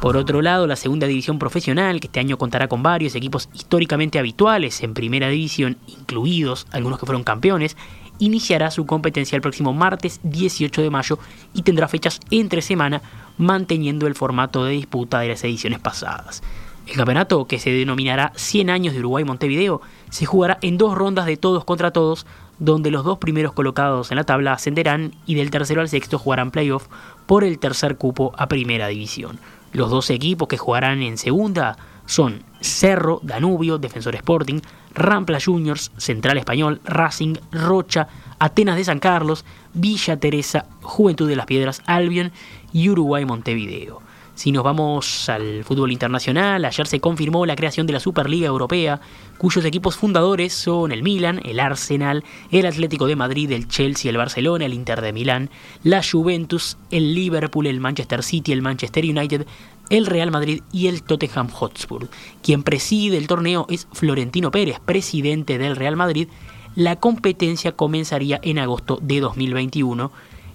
Por 0.00 0.16
otro 0.16 0.40
lado, 0.40 0.68
la 0.68 0.76
segunda 0.76 1.08
división 1.08 1.40
profesional, 1.40 1.98
que 1.98 2.06
este 2.06 2.20
año 2.20 2.38
contará 2.38 2.68
con 2.68 2.84
varios 2.84 3.16
equipos 3.16 3.48
históricamente 3.54 4.20
habituales 4.20 4.84
en 4.84 4.94
primera 4.94 5.28
división, 5.30 5.78
incluidos 5.88 6.68
algunos 6.70 7.00
que 7.00 7.06
fueron 7.06 7.24
campeones, 7.24 7.76
iniciará 8.18 8.70
su 8.70 8.86
competencia 8.86 9.36
el 9.36 9.42
próximo 9.42 9.72
martes 9.72 10.20
18 10.22 10.82
de 10.82 10.90
mayo 10.90 11.18
y 11.52 11.62
tendrá 11.62 11.88
fechas 11.88 12.20
entre 12.30 12.62
semana, 12.62 13.02
manteniendo 13.38 14.06
el 14.06 14.14
formato 14.14 14.64
de 14.64 14.72
disputa 14.72 15.20
de 15.20 15.28
las 15.28 15.44
ediciones 15.44 15.80
pasadas. 15.80 16.42
El 16.86 16.96
campeonato, 16.96 17.46
que 17.46 17.58
se 17.58 17.70
denominará 17.70 18.32
100 18.36 18.68
años 18.68 18.92
de 18.92 19.00
Uruguay-Montevideo, 19.00 19.80
se 20.10 20.26
jugará 20.26 20.58
en 20.60 20.76
dos 20.76 20.94
rondas 20.94 21.24
de 21.24 21.38
todos 21.38 21.64
contra 21.64 21.92
todos, 21.92 22.26
donde 22.58 22.90
los 22.90 23.04
dos 23.04 23.18
primeros 23.18 23.52
colocados 23.52 24.10
en 24.10 24.16
la 24.16 24.24
tabla 24.24 24.52
ascenderán 24.52 25.14
y 25.26 25.34
del 25.34 25.50
tercero 25.50 25.80
al 25.80 25.88
sexto 25.88 26.18
jugarán 26.18 26.50
playoff 26.50 26.86
por 27.26 27.42
el 27.42 27.58
tercer 27.58 27.96
cupo 27.96 28.32
a 28.36 28.48
primera 28.48 28.88
división. 28.88 29.40
Los 29.72 29.90
dos 29.90 30.10
equipos 30.10 30.46
que 30.46 30.58
jugarán 30.58 31.02
en 31.02 31.16
segunda 31.16 31.76
son 32.06 32.42
Cerro, 32.60 33.20
Danubio, 33.22 33.78
Defensor 33.78 34.14
Sporting, 34.14 34.60
Rampla 34.94 35.38
Juniors, 35.44 35.92
Central 35.96 36.38
Español, 36.38 36.80
Racing, 36.84 37.34
Rocha, 37.52 38.08
Atenas 38.38 38.76
de 38.76 38.84
San 38.84 39.00
Carlos, 39.00 39.44
Villa 39.72 40.16
Teresa, 40.18 40.66
Juventud 40.82 41.28
de 41.28 41.36
las 41.36 41.46
Piedras, 41.46 41.82
Albion 41.86 42.32
y 42.72 42.88
Uruguay 42.88 43.24
Montevideo. 43.24 44.02
Si 44.34 44.50
nos 44.50 44.64
vamos 44.64 45.28
al 45.28 45.62
fútbol 45.62 45.92
internacional, 45.92 46.64
ayer 46.64 46.86
se 46.88 46.98
confirmó 46.98 47.46
la 47.46 47.54
creación 47.54 47.86
de 47.86 47.92
la 47.92 48.00
Superliga 48.00 48.48
Europea, 48.48 49.00
cuyos 49.38 49.64
equipos 49.64 49.96
fundadores 49.96 50.52
son 50.52 50.90
el 50.90 51.04
Milan, 51.04 51.40
el 51.44 51.60
Arsenal, 51.60 52.24
el 52.50 52.66
Atlético 52.66 53.06
de 53.06 53.14
Madrid, 53.14 53.52
el 53.52 53.68
Chelsea, 53.68 54.10
el 54.10 54.16
Barcelona, 54.16 54.66
el 54.66 54.74
Inter 54.74 55.02
de 55.02 55.12
Milán, 55.12 55.50
la 55.84 56.02
Juventus, 56.02 56.76
el 56.90 57.14
Liverpool, 57.14 57.68
el 57.68 57.78
Manchester 57.78 58.24
City, 58.24 58.50
el 58.50 58.62
Manchester 58.62 59.04
United, 59.04 59.46
el 59.90 60.06
Real 60.06 60.30
Madrid 60.30 60.62
y 60.72 60.88
el 60.88 61.02
Tottenham 61.02 61.48
Hotspur. 61.48 62.08
Quien 62.42 62.62
preside 62.62 63.16
el 63.16 63.26
torneo 63.26 63.66
es 63.68 63.86
Florentino 63.92 64.50
Pérez, 64.50 64.80
presidente 64.84 65.58
del 65.58 65.76
Real 65.76 65.96
Madrid. 65.96 66.28
La 66.74 66.96
competencia 66.96 67.72
comenzaría 67.72 68.40
en 68.42 68.58
agosto 68.58 68.98
de 69.00 69.20
2021 69.20 70.10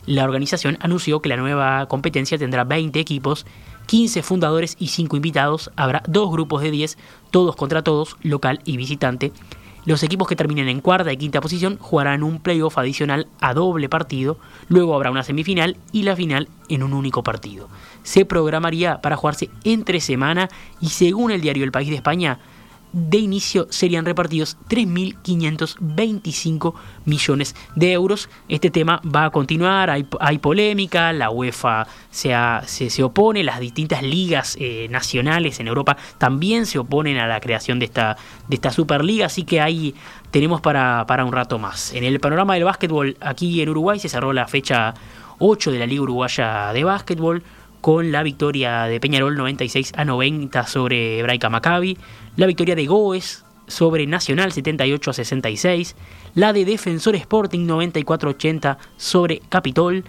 la 0.10 0.24
organización 0.24 0.80
anunció 0.82 1.22
que 1.22 1.30
la 1.30 1.38
nueva 1.38 1.86
competencia 1.88 2.38
tendrá 2.40 2.64
20 2.64 3.00
equipos, 3.00 3.46
15 3.86 4.24
fundadores 4.24 4.76
y 4.80 4.88
5 4.88 5.16
invitados. 5.16 5.70
Habrá 5.76 6.02
dos 6.08 6.32
grupos 6.32 6.64
de 6.64 6.72
10, 6.72 6.98
todos 7.30 7.56
contra 7.56 7.84
todos, 7.84 8.16
local 8.24 8.60
y 8.66 8.78
visitante. 8.78 9.32
Los 9.86 10.02
equipos 10.02 10.28
que 10.28 10.36
terminen 10.36 10.68
en 10.68 10.82
cuarta 10.82 11.14
y 11.14 11.18
quinta 11.18 11.42
posición 11.42 11.78
jugarán 11.80 12.24
un 12.24 12.40
playoff 12.40 12.80
adicional 12.80 13.28
a 13.40 13.54
doble 13.54 13.88
partido, 13.88 14.40
luego 14.68 14.96
habrá 14.96 15.12
una 15.12 15.22
semifinal 15.22 15.78
y 15.92 16.02
la 16.02 16.16
final 16.16 16.50
en 16.70 16.82
un 16.82 16.94
único 16.94 17.22
partido. 17.22 17.70
Se 18.04 18.26
programaría 18.26 19.02
para 19.02 19.16
jugarse 19.16 19.50
entre 19.64 20.00
semana 20.00 20.50
y 20.82 20.90
según 20.90 21.32
el 21.32 21.42
diario 21.42 21.64
El 21.64 21.72
País 21.72 21.90
de 21.90 21.96
España, 21.96 22.40
de 22.92 23.20
inicio 23.20 23.68
serían 23.70 24.04
repartidos 24.06 24.58
3.525 24.68 26.74
millones 27.06 27.56
de 27.76 27.92
euros. 27.92 28.30
Este 28.48 28.72
tema 28.72 29.00
va 29.04 29.26
a 29.26 29.30
continuar, 29.30 29.92
hay, 29.92 30.06
polémica, 30.40 31.14
la 31.14 31.30
UEFA 31.30 31.86
se, 32.10 32.34
se, 32.66 33.04
opone, 33.04 33.44
las 33.44 33.60
distintas 33.60 34.02
ligas 34.02 34.58
eh, 34.60 34.88
nacionales 34.90 35.60
en 35.60 35.68
Europa 35.68 35.98
también 36.18 36.66
se 36.66 36.80
oponen 36.80 37.18
a 37.18 37.28
la 37.28 37.40
creación 37.40 37.78
de 37.80 37.86
esta, 37.86 38.18
de 38.48 38.56
esta 38.56 38.72
Superliga, 38.72 39.28
así 39.28 39.44
que 39.44 39.62
ahí 39.62 39.94
tenemos 40.32 40.62
para, 40.62 41.06
para 41.08 41.24
un 41.26 41.32
rato 41.32 41.60
más. 41.60 41.94
En 41.94 42.04
el 42.04 42.20
panorama 42.20 42.56
del 42.56 42.64
básquetbol 42.64 43.18
aquí 43.20 43.62
en 43.62 43.70
Uruguay 43.70 44.00
se 44.00 44.10
cerró 44.10 44.34
la 44.34 44.48
fecha 44.48 44.96
8 45.40 45.72
de 45.72 45.80
la 45.80 45.86
Liga 45.86 46.02
Uruguaya 46.02 46.74
de 46.74 46.84
Básquetbol 46.84 47.44
con 47.82 48.12
la 48.12 48.24
victoria 48.24 48.84
de 48.84 49.00
Peñarol 49.00 49.36
96 49.36 49.94
a 49.96 50.06
90 50.06 50.68
sobre 50.68 51.24
Braica 51.24 51.50
Maccabi, 51.50 51.98
la 52.36 52.46
victoria 52.46 52.76
de 52.76 52.86
Goes 52.86 53.46
sobre 53.68 54.08
Nacional 54.08 54.52
78 54.52 55.12
a 55.12 55.14
66, 55.14 55.96
la 56.36 56.54
de 56.54 56.66
Defensor 56.66 57.16
Sporting 57.16 57.66
94 57.66 58.32
80 58.32 58.78
sobre 58.98 59.42
Capitol 59.50 60.04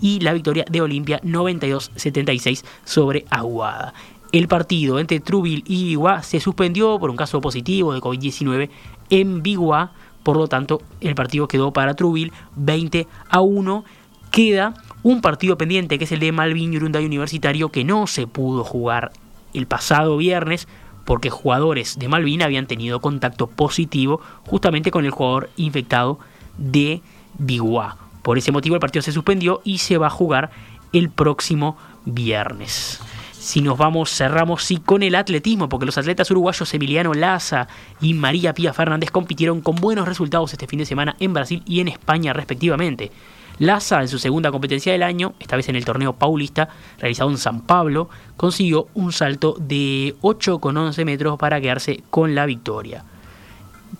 y 0.00 0.20
la 0.20 0.32
victoria 0.32 0.64
de 0.70 0.80
Olimpia 0.80 1.20
92 1.22 1.92
76 1.96 2.64
sobre 2.84 3.24
Aguada. 3.30 3.92
El 4.32 4.48
partido 4.48 4.98
entre 4.98 5.20
Trubil 5.20 5.62
y 5.66 5.84
Biguá 5.84 6.22
se 6.22 6.40
suspendió 6.40 6.98
por 6.98 7.10
un 7.10 7.16
caso 7.16 7.40
positivo 7.42 7.92
de 7.92 8.00
COVID-19 8.00 8.70
en 9.10 9.42
Biguá, 9.42 9.92
por 10.22 10.38
lo 10.38 10.48
tanto 10.48 10.80
el 11.00 11.14
partido 11.14 11.48
quedó 11.48 11.72
para 11.72 11.94
Trubil 11.94 12.32
20 12.56 13.06
a 13.28 13.40
1. 13.40 13.84
Queda 14.30 14.72
un 15.02 15.20
partido 15.20 15.58
pendiente 15.58 15.98
que 15.98 16.04
es 16.04 16.12
el 16.12 16.20
de 16.20 16.32
Malvin 16.32 16.76
Urunday 16.76 17.04
Universitario 17.04 17.70
que 17.70 17.84
no 17.84 18.06
se 18.06 18.26
pudo 18.26 18.64
jugar 18.64 19.12
el 19.54 19.66
pasado 19.66 20.16
viernes 20.16 20.68
porque 21.04 21.30
jugadores 21.30 21.98
de 21.98 22.08
Malvin 22.08 22.42
habían 22.42 22.66
tenido 22.66 23.00
contacto 23.00 23.48
positivo 23.48 24.20
justamente 24.46 24.90
con 24.90 25.04
el 25.04 25.10
jugador 25.10 25.50
infectado 25.56 26.18
de 26.56 27.02
Biguá. 27.38 27.96
Por 28.22 28.38
ese 28.38 28.52
motivo 28.52 28.76
el 28.76 28.80
partido 28.80 29.02
se 29.02 29.12
suspendió 29.12 29.60
y 29.64 29.78
se 29.78 29.98
va 29.98 30.06
a 30.06 30.10
jugar 30.10 30.50
el 30.92 31.10
próximo 31.10 31.76
viernes. 32.04 33.00
Si 33.32 33.60
nos 33.60 33.76
vamos, 33.76 34.14
cerramos 34.14 34.62
sí 34.62 34.76
con 34.76 35.02
el 35.02 35.16
atletismo, 35.16 35.68
porque 35.68 35.86
los 35.86 35.98
atletas 35.98 36.30
uruguayos 36.30 36.72
Emiliano 36.74 37.12
Laza 37.12 37.66
y 38.00 38.14
María 38.14 38.54
Pía 38.54 38.72
Fernández 38.72 39.10
compitieron 39.10 39.60
con 39.62 39.74
buenos 39.74 40.06
resultados 40.06 40.52
este 40.52 40.68
fin 40.68 40.78
de 40.78 40.86
semana 40.86 41.16
en 41.18 41.32
Brasil 41.32 41.62
y 41.66 41.80
en 41.80 41.88
España 41.88 42.32
respectivamente. 42.32 43.10
Laza, 43.58 44.00
en 44.00 44.08
su 44.08 44.18
segunda 44.18 44.50
competencia 44.50 44.92
del 44.92 45.02
año, 45.02 45.34
esta 45.38 45.56
vez 45.56 45.68
en 45.68 45.76
el 45.76 45.84
torneo 45.84 46.14
paulista, 46.14 46.68
realizado 46.98 47.30
en 47.30 47.38
San 47.38 47.62
Pablo, 47.62 48.08
consiguió 48.36 48.88
un 48.94 49.12
salto 49.12 49.56
de 49.58 50.14
8,11 50.22 51.04
metros 51.04 51.38
para 51.38 51.60
quedarse 51.60 52.02
con 52.10 52.34
la 52.34 52.46
victoria. 52.46 53.04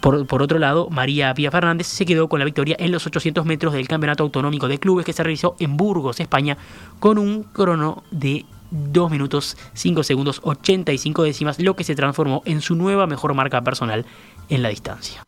Por, 0.01 0.43
otro 0.43 0.59
lado, 0.59 0.89
María 0.91 1.33
Pía 1.33 1.53
Fernández 1.53 1.87
se 1.87 2.05
quedó 2.05 2.29
con 2.29 2.41
la 2.41 2.45
victoria 2.45 2.75
en 2.79 2.91
los 2.91 3.07
800 3.07 3.45
metros 3.45 3.73
del 3.73 3.87
Campeonato 3.87 4.25
Autonómico 4.25 4.67
de 4.67 4.79
Clubes 4.79 5.07
que 5.07 5.13
se 5.13 5.23
realizó 5.23 5.55
en 5.61 5.77
Burgos, 5.77 6.19
España, 6.19 6.57
con 6.99 7.19
un 7.19 7.45
crono 7.45 8.03
de 8.11 8.45
2 8.73 9.11
minutos 9.11 9.57
5 9.75 10.03
segundos 10.03 10.41
85 10.43 11.23
décimas, 11.23 11.61
lo 11.61 11.77
que 11.77 11.85
se 11.85 11.95
transformó 11.95 12.43
en 12.47 12.63
su 12.63 12.75
nueva 12.75 13.07
mejor 13.07 13.35
marca 13.35 13.63
personal 13.63 14.05
en 14.49 14.63
la 14.63 14.71
distancia. 14.71 15.23